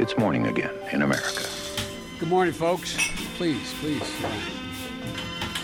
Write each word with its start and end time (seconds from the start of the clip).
It's 0.00 0.16
morning 0.16 0.46
again 0.46 0.70
in 0.92 1.02
America. 1.02 1.44
Good 2.18 2.30
morning, 2.30 2.54
folks. 2.54 2.96
Please, 3.36 3.74
please. 3.80 4.10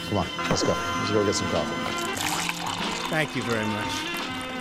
Come 0.09 0.19
on, 0.19 0.27
let's 0.51 0.62
go. 0.62 0.75
Let's 0.99 1.11
go 1.11 1.25
get 1.25 1.35
some 1.35 1.49
coffee. 1.49 1.73
Thank 3.08 3.34
you 3.34 3.42
very 3.42 3.64
much. 3.67 3.92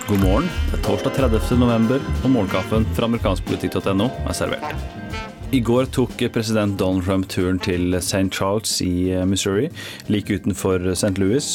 God 0.08 0.20
morgen. 0.24 0.50
Det 0.72 0.80
er 0.80 0.84
torsdag 0.84 1.10
30. 1.16 1.60
november, 1.60 2.00
og 2.24 2.30
morgenkaffen 2.30 2.88
fra 2.96 3.06
amerikanskpolitikk.no 3.06 4.10
er 4.30 4.34
servert. 4.34 5.35
I 5.52 5.60
går 5.60 5.86
tok 5.86 6.34
president 6.34 6.80
Donald 6.80 7.06
Trump 7.06 7.28
turen 7.30 7.60
til 7.62 7.94
St. 7.94 8.34
Charles 8.34 8.82
i 8.82 9.14
Missouri, 9.30 9.68
like 10.10 10.34
utenfor 10.34 10.82
St. 10.92 11.14
Louis, 11.22 11.46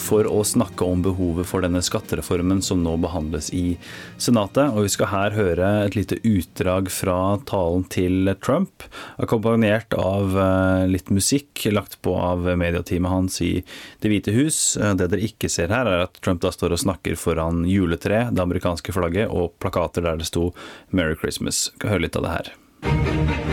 for 0.00 0.24
å 0.24 0.40
snakke 0.48 0.86
om 0.88 1.02
behovet 1.04 1.46
for 1.46 1.62
denne 1.62 1.82
skattereformen 1.84 2.62
som 2.64 2.80
nå 2.82 2.96
behandles 3.04 3.50
i 3.54 3.76
Senatet. 4.16 4.72
Og 4.72 4.86
vi 4.86 4.94
skal 4.96 5.12
her 5.12 5.36
høre 5.36 5.68
et 5.84 5.98
lite 5.98 6.18
utdrag 6.24 6.88
fra 6.90 7.18
talen 7.44 7.84
til 7.92 8.32
Trump, 8.40 8.88
akkompagnert 9.20 9.92
av 10.00 10.40
eh, 10.40 10.88
litt 10.96 11.12
musikk 11.12 11.66
lagt 11.68 12.00
på 12.02 12.16
av 12.16 12.48
medieteamet 12.48 13.12
hans 13.12 13.38
i 13.44 13.52
Det 14.00 14.08
hvite 14.10 14.32
hus. 14.34 14.58
Det 14.80 15.12
dere 15.12 15.28
ikke 15.28 15.52
ser 15.52 15.72
her, 15.74 15.84
er 15.84 16.08
at 16.08 16.18
Trump 16.24 16.40
da 16.42 16.50
står 16.52 16.74
og 16.78 16.84
snakker 16.86 17.20
foran 17.20 17.62
juletre, 17.68 18.24
det 18.32 18.48
amerikanske 18.48 18.96
flagget, 18.96 19.28
og 19.28 19.52
plakater 19.60 20.08
der 20.08 20.16
det 20.16 20.32
sto 20.32 20.54
'Merry 20.90 21.20
Christmas'. 21.20 21.68
Vi 21.74 21.84
kan 21.84 21.92
høre 21.92 22.08
litt 22.08 22.16
av 22.16 22.24
det 22.24 22.36
her. 22.40 22.54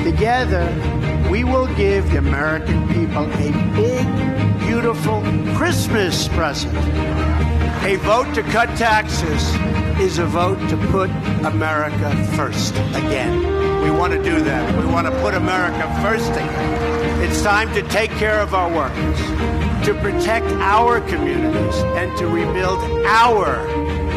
Together, 0.03 0.67
we 1.29 1.43
will 1.43 1.67
give 1.75 2.11
the 2.11 2.17
American 2.17 2.87
people 2.89 3.23
a 3.23 3.51
big, 3.75 4.59
beautiful 4.59 5.21
Christmas 5.55 6.27
present. 6.29 6.75
A 7.83 7.95
vote 7.97 8.33
to 8.35 8.43
cut 8.43 8.69
taxes 8.77 9.43
is 9.99 10.17
a 10.19 10.25
vote 10.25 10.59
to 10.69 10.77
put 10.87 11.09
America 11.45 12.11
first 12.35 12.75
again. 12.95 13.61
We 13.83 13.91
want 13.91 14.13
to 14.13 14.21
do 14.21 14.41
that. 14.41 14.83
We 14.83 14.91
want 14.91 15.07
to 15.07 15.21
put 15.21 15.33
America 15.33 15.87
first 16.01 16.31
again. 16.31 17.21
It's 17.23 17.41
time 17.41 17.73
to 17.73 17.81
take 17.83 18.11
care 18.11 18.39
of 18.39 18.53
our 18.53 18.69
workers, 18.71 19.19
to 19.85 19.93
protect 20.01 20.45
our 20.59 21.01
communities, 21.01 21.75
and 21.97 22.15
to 22.17 22.27
rebuild 22.27 22.79
our 23.05 23.65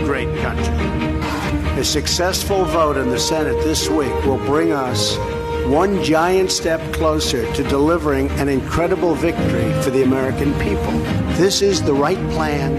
great 0.05 0.29
country. 0.41 1.64
A 1.77 1.83
successful 1.83 2.65
vote 2.65 2.97
in 2.97 3.11
the 3.11 3.19
Senate 3.19 3.61
this 3.65 3.89
week 3.89 4.15
will 4.25 4.39
bring 4.47 4.71
us 4.71 5.17
one 5.67 6.05
giant 6.05 6.53
step 6.53 6.81
closer 6.93 7.53
to 7.53 7.65
delivering 7.65 8.31
an 8.39 8.49
incredible 8.49 9.17
victory 9.17 9.73
for 9.83 9.91
the 9.91 10.05
American 10.05 10.53
people. 10.61 10.93
This 11.35 11.63
is 11.63 11.83
the 11.83 11.93
right 11.93 12.31
plan. 12.31 12.77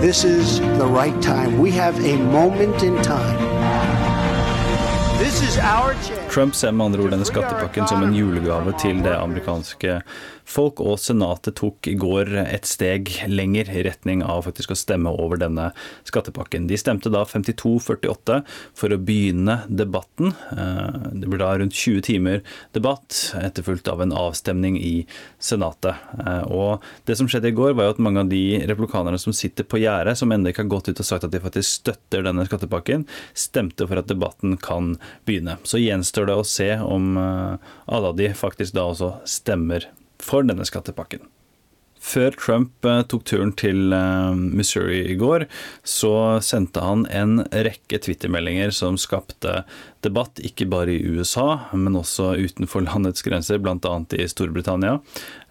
This 0.00 0.24
is 0.24 0.60
the 0.60 0.86
right 0.86 1.20
time. 1.20 1.58
We 1.58 1.72
have 1.72 2.02
a 2.02 2.16
moment 2.16 2.82
in 2.82 2.96
time. 3.02 3.38
This 5.18 5.42
is 5.42 5.58
our 5.58 5.92
chance. 5.92 6.27
Trump 6.30 6.54
ser 6.54 6.72
med 6.72 6.84
andre 6.84 7.02
ord 7.02 7.12
denne 7.14 7.26
skattepakken 7.26 7.86
som 7.88 8.02
en 8.04 8.14
julegave 8.14 8.74
til 8.80 9.00
det 9.04 9.14
amerikanske 9.16 10.00
folk, 10.48 10.80
og 10.80 10.98
Senatet 11.00 11.56
tok 11.58 11.88
i 11.90 11.94
går 11.98 12.30
et 12.40 12.66
steg 12.68 13.10
lenger 13.28 13.68
i 13.72 13.82
retning 13.86 14.22
av 14.24 14.46
faktisk 14.46 14.72
å 14.72 14.78
stemme 14.78 15.12
over 15.12 15.40
denne 15.40 15.70
skattepakken. 16.08 16.68
De 16.70 16.78
stemte 16.80 17.12
da 17.12 17.24
52-48 17.28 18.38
for 18.76 18.94
å 18.94 19.00
begynne 19.00 19.60
debatten. 19.68 20.32
Eh, 20.52 21.12
det 21.20 21.28
ble 21.28 21.40
da 21.42 21.52
rundt 21.60 21.76
20 21.76 22.04
timer 22.08 22.42
debatt, 22.76 23.34
etterfulgt 23.38 23.90
av 23.92 24.02
en 24.04 24.14
avstemning 24.16 24.78
i 24.80 24.94
Senatet. 25.42 26.00
Eh, 26.24 26.44
og 26.48 26.84
det 27.08 27.18
som 27.20 27.28
skjedde 27.28 27.52
i 27.52 27.56
går, 27.56 27.76
var 27.76 27.88
jo 27.90 27.96
at 27.96 28.02
mange 28.04 28.24
av 28.24 28.32
de 28.32 28.42
replikanerne 28.68 29.20
som 29.20 29.36
sitter 29.36 29.68
på 29.68 29.82
gjerdet, 29.82 30.16
som 30.18 30.32
ennå 30.32 30.52
ikke 30.52 30.64
har 30.64 30.72
gått 30.72 30.90
ut 30.92 31.04
og 31.04 31.08
sagt 31.08 31.28
at 31.28 31.34
de 31.34 31.42
faktisk 31.44 31.82
støtter 31.82 32.24
denne 32.24 32.46
skattepakken, 32.48 33.06
stemte 33.36 33.86
for 33.88 34.00
at 34.00 34.08
debatten 34.10 34.56
kan 34.60 34.94
begynne. 35.28 35.58
Så 35.68 35.80
gjenstår 35.82 36.17
det 36.26 36.34
å 36.34 36.46
se 36.46 36.72
om 36.82 37.16
alle 37.18 38.10
av 38.10 38.16
de 38.18 38.32
faktisk 38.34 38.74
da 38.74 38.88
også 38.90 39.12
stemmer 39.28 39.86
for 40.18 40.42
denne 40.42 40.66
skattepakken. 40.66 41.22
Før 41.98 42.34
Trump 42.38 42.86
eh, 42.86 43.02
tok 43.10 43.24
turen 43.26 43.50
til 43.58 43.92
eh, 43.94 44.34
Missouri 44.34 45.00
i 45.12 45.16
går, 45.18 45.44
så 45.82 46.38
sendte 46.44 46.82
han 46.84 47.04
en 47.10 47.42
rekke 47.50 47.98
twittermeldinger 48.04 48.70
som 48.74 48.98
skapte 49.00 49.62
debatt, 50.06 50.38
ikke 50.46 50.68
bare 50.70 50.94
i 50.94 51.16
USA, 51.18 51.70
men 51.74 51.98
også 51.98 52.36
utenfor 52.38 52.86
landets 52.88 53.24
grenser, 53.26 53.58
bl.a. 53.62 53.94
i 54.14 54.28
Storbritannia. 54.30 55.00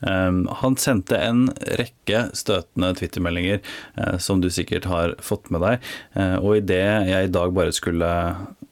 Eh, 0.08 0.40
han 0.64 0.80
sendte 0.80 1.20
en 1.20 1.50
rekke 1.82 2.30
støtende 2.38 2.94
twittermeldinger 2.98 3.60
som 4.24 4.40
du 4.42 4.48
sikkert 4.54 4.88
har 4.88 5.18
fått 5.24 5.50
med 5.54 5.62
deg. 5.64 5.84
Og 6.40 6.62
idet 6.62 7.10
jeg 7.10 7.28
i 7.28 7.32
dag 7.34 7.54
bare 7.56 7.74
skulle 7.76 8.10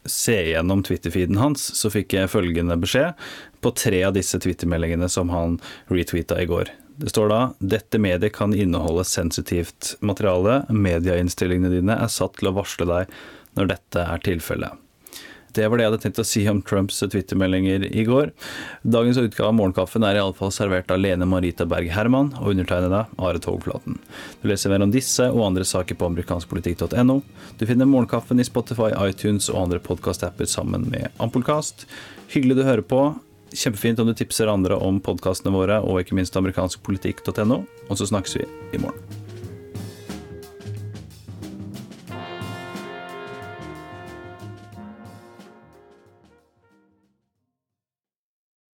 se 0.05 0.38
gjennom 0.51 0.83
Twitter-feeden 0.85 1.39
hans, 1.41 1.67
så 1.75 1.91
fikk 1.93 2.16
jeg 2.17 2.31
følgende 2.31 2.77
beskjed 2.79 3.17
på 3.66 3.73
tre 3.75 4.03
av 4.07 4.16
disse 4.17 4.39
Twitter-meldingene 4.41 5.09
som 5.11 5.33
han 5.33 5.59
retweeta 5.91 6.38
i 6.41 6.47
går. 6.49 6.71
Det 7.01 7.11
står 7.11 7.31
da 7.31 7.41
dette 7.59 7.99
mediet 7.99 8.35
kan 8.38 8.53
inneholde 8.55 9.03
sensitivt 9.07 9.95
materiale. 10.05 10.61
Medieinnstillingene 10.71 11.73
dine 11.73 11.97
er 11.99 12.11
satt 12.11 12.38
til 12.39 12.51
å 12.51 12.55
varsle 12.55 12.88
deg 12.88 13.16
når 13.59 13.73
dette 13.73 14.07
er 14.16 14.23
tilfellet. 14.23 14.84
Det 15.55 15.67
var 15.69 15.79
det 15.79 15.85
jeg 15.85 15.91
hadde 15.93 16.01
tenkt 16.03 16.19
å 16.19 16.27
si 16.27 16.43
om 16.51 16.61
Trumps 16.66 16.99
twittermeldinger 16.99 17.85
i 17.88 18.03
går. 18.07 18.31
Dagens 18.83 19.19
utgave 19.21 19.49
av 19.49 19.55
Morgenkaffen 19.55 20.03
er 20.03 20.19
iallfall 20.19 20.51
servert 20.51 20.91
av 20.91 20.99
Lene 20.99 21.27
Marita 21.29 21.67
Berg 21.69 21.88
Herman 21.95 22.33
og 22.41 22.51
undertegnede 22.51 23.05
Are 23.16 23.41
Togflaten. 23.41 23.99
Du 24.41 24.49
leser 24.51 24.73
mer 24.73 24.83
om 24.83 24.91
disse 24.91 25.29
og 25.31 25.45
andre 25.47 25.67
saker 25.67 25.95
på 25.99 26.09
amerikanskpolitikk.no. 26.11 27.19
Du 27.55 27.66
finner 27.69 27.88
Morgenkaffen 27.88 28.43
i 28.43 28.47
Spotify, 28.47 28.91
iTunes 29.07 29.47
og 29.53 29.61
andre 29.63 29.79
podkastapper 29.83 30.49
sammen 30.49 30.89
med 30.91 31.07
Ampullkast. 31.23 31.87
Hyggelig 32.35 32.59
du 32.59 32.66
hører 32.67 32.85
på. 32.85 33.05
Kjempefint 33.55 34.01
om 34.03 34.09
du 34.09 34.16
tipser 34.17 34.51
andre 34.51 34.75
om 34.75 34.99
podkastene 35.03 35.55
våre 35.55 35.79
og 35.85 36.01
ikke 36.01 36.17
minst 36.19 36.35
amerikanskpolitikk.no. 36.35 37.61
Og 37.87 38.01
så 38.01 38.09
snakkes 38.11 38.41
vi 38.41 38.49
i 38.75 38.81
morgen. 38.83 39.25